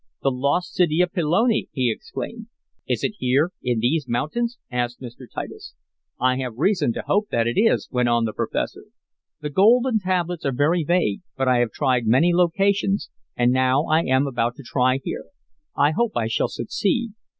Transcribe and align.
"The 0.23 0.31
lost 0.31 0.73
city 0.73 1.01
of 1.01 1.13
Pelone!" 1.13 1.67
he 1.73 1.91
exclaimed. 1.91 2.47
"Is 2.87 3.03
it 3.03 3.13
here 3.19 3.51
in 3.61 3.77
these 3.81 4.07
mountains?" 4.09 4.57
asked 4.71 4.99
Mr. 4.99 5.27
Titus. 5.31 5.75
"I 6.19 6.37
have 6.37 6.57
reason 6.57 6.91
to 6.93 7.03
hope 7.05 7.27
that 7.29 7.45
it 7.45 7.55
is," 7.61 7.87
went 7.91 8.09
on 8.09 8.25
the 8.25 8.33
professor. 8.33 8.85
"The 9.41 9.51
golden 9.51 9.99
tablets 9.99 10.43
are 10.43 10.51
very 10.53 10.83
vague, 10.83 11.21
but 11.37 11.47
I 11.47 11.57
have 11.57 11.69
tried 11.69 12.07
many 12.07 12.33
locations, 12.33 13.11
and 13.37 13.51
now 13.51 13.83
I 13.85 14.01
am 14.03 14.25
about 14.25 14.55
to 14.55 14.63
try 14.65 14.97
here. 15.03 15.25
I 15.77 15.91
hope 15.91 16.13
I 16.15 16.25
shall 16.27 16.49
succeed. 16.49 17.11